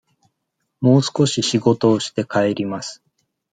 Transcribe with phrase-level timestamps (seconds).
[0.79, 3.03] もう少し仕事をして、帰ります。